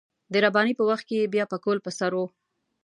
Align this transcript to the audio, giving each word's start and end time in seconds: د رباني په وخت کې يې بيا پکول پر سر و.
د 0.31 0.33
رباني 0.45 0.73
په 0.77 0.83
وخت 0.89 1.03
کې 1.07 1.15
يې 1.19 1.31
بيا 1.33 1.45
پکول 1.51 1.77
پر 1.85 1.93
سر 1.99 2.11
و. 2.17 2.21